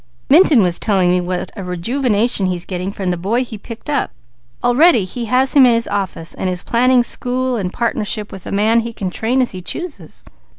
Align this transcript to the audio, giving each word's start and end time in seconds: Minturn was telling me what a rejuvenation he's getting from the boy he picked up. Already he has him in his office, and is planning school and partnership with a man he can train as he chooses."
Minturn 0.31 0.63
was 0.63 0.79
telling 0.79 1.11
me 1.11 1.21
what 1.21 1.51
a 1.55 1.63
rejuvenation 1.63 2.47
he's 2.47 2.65
getting 2.65 2.91
from 2.91 3.11
the 3.11 3.17
boy 3.17 3.43
he 3.45 3.55
picked 3.55 3.87
up. 3.87 4.09
Already 4.63 5.05
he 5.05 5.25
has 5.25 5.53
him 5.53 5.63
in 5.67 5.75
his 5.75 5.87
office, 5.87 6.33
and 6.33 6.49
is 6.49 6.63
planning 6.63 7.03
school 7.03 7.55
and 7.55 7.71
partnership 7.71 8.31
with 8.31 8.47
a 8.47 8.51
man 8.51 8.79
he 8.79 8.93
can 8.93 9.11
train 9.11 9.43
as 9.43 9.51
he 9.51 9.61
chooses." 9.61 10.23